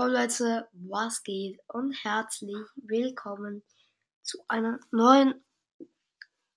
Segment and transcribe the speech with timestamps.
[0.00, 3.62] Jo Leute, was geht und herzlich willkommen
[4.22, 5.44] zu einer neuen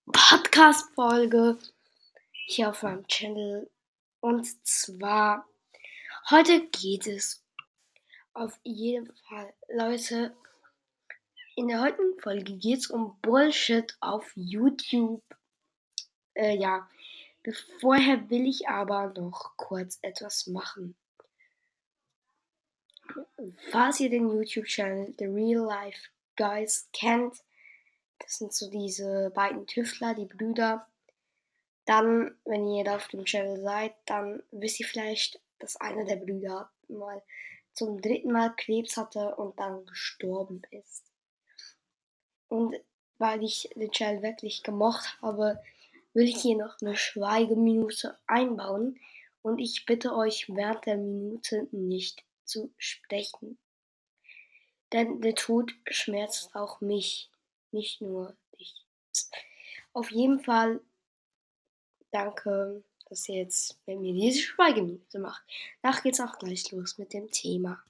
[0.06, 1.58] Podcast-Folge
[2.32, 3.70] hier auf meinem Channel.
[4.22, 5.46] Und zwar,
[6.30, 7.44] heute geht es
[8.34, 10.34] auf jeden Fall, Leute,
[11.58, 15.22] in der heutigen Folge geht es um Bullshit auf YouTube.
[16.34, 16.88] Äh, ja,
[17.82, 20.96] vorher will ich aber noch kurz etwas machen.
[23.72, 27.36] Falls ihr den YouTube-Channel The Real Life Guys kennt,
[28.20, 30.88] das sind so diese beiden Tüftler, die Brüder,
[31.86, 36.16] dann, wenn ihr da auf dem Channel seid, dann wisst ihr vielleicht, dass einer der
[36.16, 37.22] Brüder mal
[37.74, 41.04] zum dritten Mal Krebs hatte und dann gestorben ist.
[42.48, 42.76] Und
[43.18, 45.62] weil ich den Channel wirklich gemocht habe,
[46.14, 49.00] will ich hier noch eine Schweigeminute einbauen
[49.42, 53.58] und ich bitte euch während der Minute nicht zu sprechen.
[54.92, 57.30] Denn der Tod schmerzt auch mich,
[57.72, 58.86] nicht nur dich.
[59.94, 60.82] Auf jeden Fall
[62.12, 65.44] danke, dass ihr jetzt mit mir diese Schweigeminute macht.
[65.82, 67.84] Danach geht's auch gleich los mit dem Thema.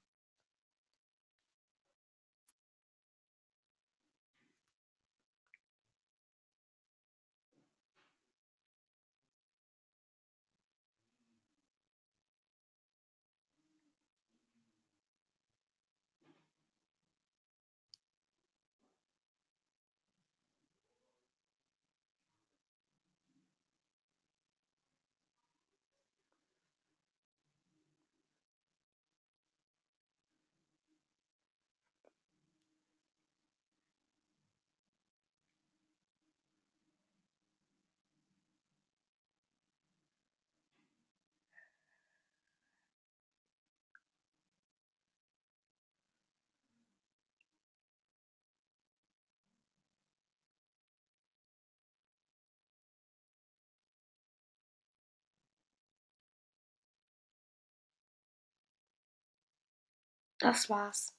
[60.39, 61.15] Das war's.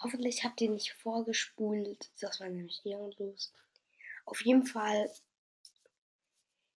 [0.00, 2.10] Hoffentlich habt ihr nicht vorgespult.
[2.20, 3.52] Das war nämlich ehrenlos.
[4.24, 5.10] Auf jeden Fall,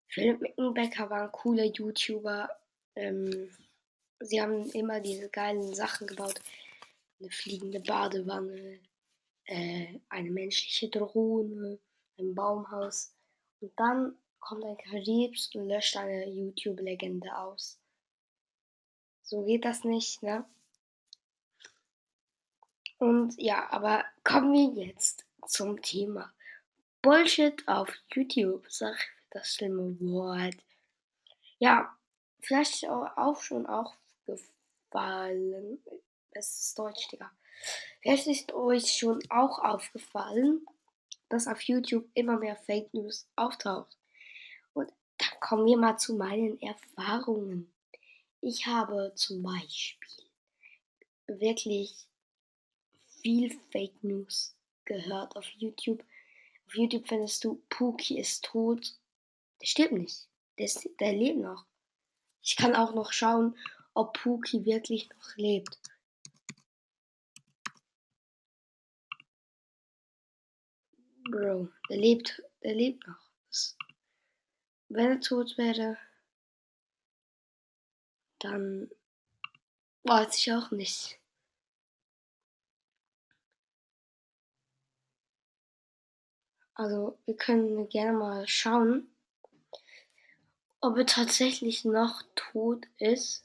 [0.08, 2.48] Philipp Mickenbecker war ein cooler YouTuber.
[2.96, 3.50] Ähm,
[4.20, 6.40] sie haben immer diese geilen Sachen gebaut.
[7.20, 8.80] Eine fliegende Badewanne,
[9.44, 11.78] äh, eine menschliche Drohne,
[12.18, 13.14] ein Baumhaus.
[13.60, 17.78] Und dann kommt ein Krebs und löscht eine YouTube-Legende aus.
[19.22, 20.44] So geht das nicht, ne?
[23.02, 26.32] Und ja, aber kommen wir jetzt zum Thema
[27.02, 28.64] Bullshit auf YouTube.
[28.68, 28.96] Sag
[29.32, 30.54] das schlimme Wort.
[31.58, 31.98] Ja,
[32.42, 35.82] vielleicht auch schon aufgefallen.
[36.30, 37.28] Es ist Deutsch, Digga.
[38.02, 40.64] Vielleicht ist euch schon auch aufgefallen,
[41.28, 43.98] dass auf YouTube immer mehr Fake News auftaucht.
[44.74, 47.68] Und dann kommen wir mal zu meinen Erfahrungen.
[48.40, 50.22] Ich habe zum Beispiel
[51.26, 52.06] wirklich
[53.22, 56.04] viel Fake News gehört auf YouTube.
[56.66, 58.98] Auf YouTube findest du, Pookie ist tot.
[59.60, 60.28] Der stirbt nicht.
[60.58, 61.64] Der, ist, der lebt noch.
[62.42, 63.56] Ich kann auch noch schauen,
[63.94, 65.78] ob Pookie wirklich noch lebt.
[71.30, 73.30] Bro, der lebt, der lebt noch.
[73.48, 73.76] Das,
[74.88, 75.96] wenn er tot wäre,
[78.40, 78.90] dann
[80.02, 81.21] weiß ich auch nicht.
[86.74, 89.08] Also wir können gerne mal schauen,
[90.80, 93.44] ob er tatsächlich noch tot ist.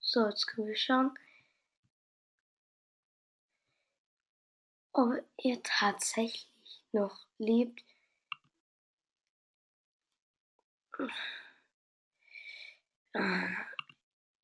[0.00, 1.16] So, jetzt können wir schauen,
[4.92, 6.48] ob er tatsächlich
[6.92, 7.84] noch lebt.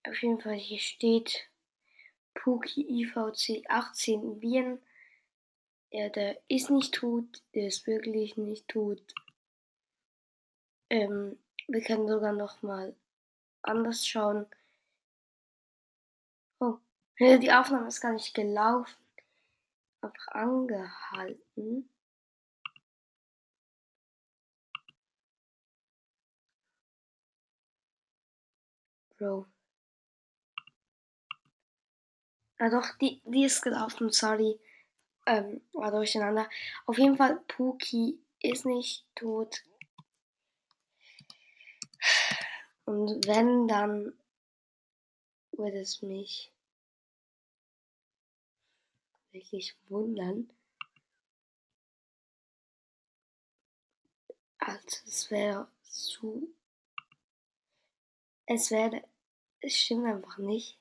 [0.05, 1.49] Auf jeden Fall hier steht
[2.35, 4.83] Puki IVC 18 Viren.
[5.91, 9.03] Ja, der ist nicht tot, der ist wirklich nicht tot.
[10.91, 11.39] Ähm,
[11.69, 12.97] wir können sogar noch mal
[13.63, 14.47] anders schauen.
[16.59, 16.79] Oh,
[17.19, 18.97] die Aufnahme ist gar nicht gelaufen.
[20.01, 21.89] Einfach angehalten.
[29.17, 29.52] Bro.
[32.63, 34.57] Ah doch, die, die ist gelaufen, sorry.
[35.27, 36.49] Ähm, war durcheinander.
[36.87, 39.65] Auf jeden Fall, Puki ist nicht tot.
[42.85, 44.17] Und wenn, dann
[45.51, 46.53] würde es mich
[49.33, 50.49] wirklich wundern.
[54.59, 56.55] Also es wäre zu.
[58.47, 59.03] Es wäre.
[59.59, 60.79] Es stimmt einfach nicht.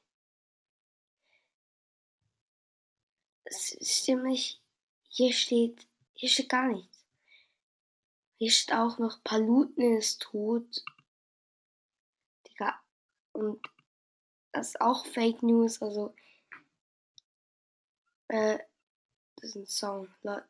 [3.52, 4.62] Es stimmt nicht.
[5.10, 5.86] Hier steht.
[6.14, 7.06] Hier steht gar nichts.
[8.38, 10.86] Hier steht auch noch Paluten ist tot.
[12.48, 12.80] Digga.
[13.34, 13.62] Und
[14.54, 15.82] das ist auch Fake News.
[15.82, 16.16] Also.
[18.30, 18.60] Äh.
[19.36, 20.08] Das ist ein Song.
[20.22, 20.48] Leute.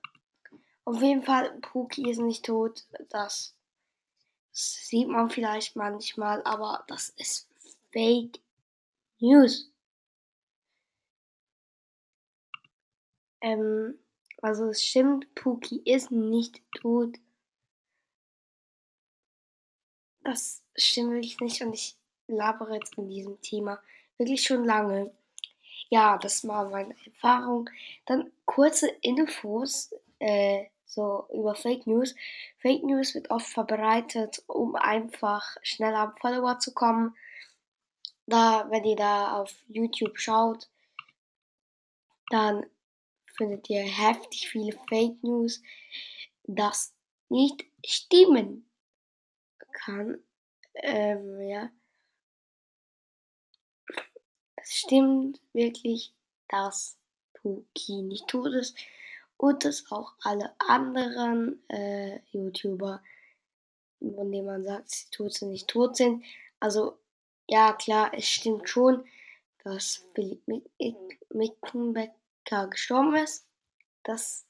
[0.86, 2.86] Auf jeden Fall, Pookie ist nicht tot.
[3.10, 3.56] Das
[4.52, 7.48] sieht man vielleicht manchmal, aber das ist
[7.92, 8.42] Fake
[9.20, 9.71] News.
[13.42, 13.98] Ähm,
[14.42, 17.18] also es stimmt, Pookie ist nicht tot.
[20.24, 21.96] Das stimmt wirklich nicht und ich
[22.28, 23.82] labere jetzt in diesem Thema
[24.18, 25.12] wirklich schon lange.
[25.90, 27.70] Ja, das war meine Erfahrung.
[28.06, 32.16] Dann kurze Infos äh, so über Fake News.
[32.60, 37.16] Fake News wird oft verbreitet, um einfach schneller am Follower zu kommen.
[38.28, 40.70] Da, wenn ihr da auf YouTube schaut,
[42.30, 42.66] dann
[43.42, 45.64] findet ihr heftig viele Fake News,
[46.44, 46.94] das
[47.28, 48.70] nicht stimmen
[49.72, 50.24] kann.
[50.76, 51.72] Ähm, ja.
[54.58, 56.14] Es stimmt wirklich,
[56.50, 57.00] dass
[57.34, 58.78] Puki nicht tot ist
[59.38, 63.02] und dass auch alle anderen äh, YouTuber,
[64.00, 66.24] von denen man sagt, sie tot sind, nicht tot sind.
[66.60, 67.00] Also
[67.48, 69.04] ja, klar, es stimmt schon,
[69.64, 70.48] dass Philipp
[72.42, 73.46] Mickenbecker gestorben ist.
[74.04, 74.46] Das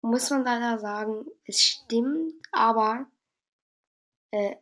[0.00, 3.06] muss man leider sagen, es stimmt, aber
[4.30, 4.56] äh,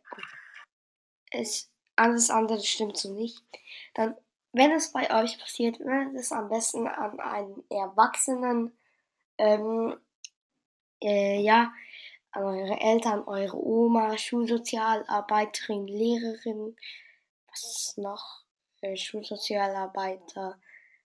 [1.31, 3.43] es, alles andere stimmt so nicht.
[3.93, 4.15] Dann,
[4.51, 8.77] wenn es bei euch passiert, wenn es am besten an einen Erwachsenen
[9.37, 9.97] ähm,
[11.01, 11.73] äh, ja,
[12.31, 16.75] an eure Eltern, eure Oma, Schulsozialarbeiterin, Lehrerin,
[17.47, 18.43] was noch?
[18.81, 20.59] Äh, Schulsozialarbeiter,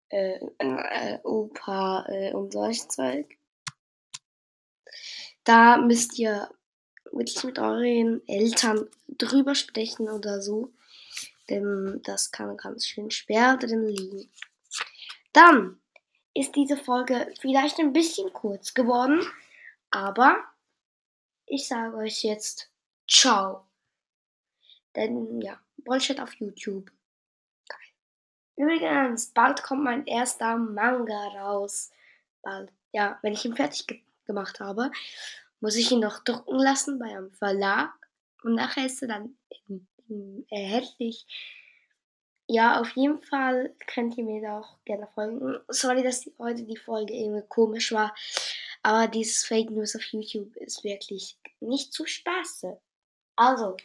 [0.10, 3.38] äh, äh, Opa äh, und solches Zeug.
[5.44, 6.50] Da müsst ihr
[7.12, 10.74] wirklich mit euren Eltern drüber sprechen oder so.
[11.50, 14.30] Denn das kann ganz schön schwer drin liegen.
[15.34, 15.80] Dann
[16.34, 19.26] ist diese Folge vielleicht ein bisschen kurz geworden,
[19.92, 20.44] aber
[21.46, 22.70] ich sage euch jetzt
[23.10, 23.66] ciao.
[24.96, 26.92] Denn ja, Bullshit auf YouTube.
[28.58, 31.92] Übrigens, bald kommt mein erster Manga raus.
[32.42, 32.72] Bald.
[32.92, 34.92] Ja, wenn ich ihn fertig ge gemacht habe,
[35.62, 37.94] muss ich ihn noch drucken lassen bei einem Verlag.
[38.44, 39.38] Und nachher ist er dann
[40.50, 41.26] erhältlich
[42.50, 45.60] ja, auf jeden Fall könnt ihr mir da auch gerne folgen.
[45.68, 48.16] Sorry, dass die, heute die Folge irgendwie komisch war.
[48.84, 52.78] Aber dieses Fake News auf YouTube ist wirklich nicht zu spaßen.
[53.36, 53.76] Also,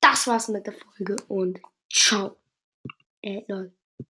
[0.00, 2.36] das war's mit der Folge und ciao.
[3.22, 3.72] Äh, lol.